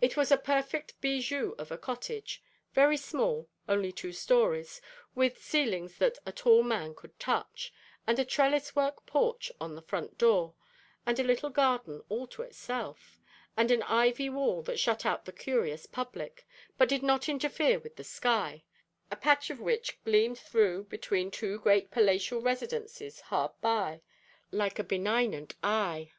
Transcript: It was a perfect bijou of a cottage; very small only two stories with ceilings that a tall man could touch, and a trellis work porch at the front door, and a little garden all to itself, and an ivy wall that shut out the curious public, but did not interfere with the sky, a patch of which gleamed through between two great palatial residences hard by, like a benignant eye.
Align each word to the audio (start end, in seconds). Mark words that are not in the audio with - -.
It 0.00 0.16
was 0.16 0.30
a 0.30 0.36
perfect 0.36 1.00
bijou 1.00 1.56
of 1.58 1.72
a 1.72 1.76
cottage; 1.76 2.40
very 2.74 2.96
small 2.96 3.48
only 3.68 3.90
two 3.90 4.12
stories 4.12 4.80
with 5.16 5.42
ceilings 5.42 5.96
that 5.98 6.16
a 6.24 6.30
tall 6.30 6.62
man 6.62 6.94
could 6.94 7.18
touch, 7.18 7.72
and 8.06 8.20
a 8.20 8.24
trellis 8.24 8.76
work 8.76 9.04
porch 9.04 9.50
at 9.60 9.74
the 9.74 9.82
front 9.82 10.16
door, 10.16 10.54
and 11.04 11.18
a 11.18 11.24
little 11.24 11.50
garden 11.50 12.02
all 12.08 12.28
to 12.28 12.42
itself, 12.42 13.20
and 13.56 13.72
an 13.72 13.82
ivy 13.82 14.30
wall 14.30 14.62
that 14.62 14.78
shut 14.78 15.04
out 15.04 15.24
the 15.24 15.32
curious 15.32 15.86
public, 15.86 16.46
but 16.78 16.88
did 16.88 17.02
not 17.02 17.28
interfere 17.28 17.80
with 17.80 17.96
the 17.96 18.04
sky, 18.04 18.62
a 19.10 19.16
patch 19.16 19.50
of 19.50 19.58
which 19.60 19.98
gleamed 20.04 20.38
through 20.38 20.84
between 20.84 21.32
two 21.32 21.58
great 21.58 21.90
palatial 21.90 22.40
residences 22.40 23.18
hard 23.22 23.50
by, 23.60 24.02
like 24.52 24.78
a 24.78 24.84
benignant 24.84 25.56
eye. 25.64 26.12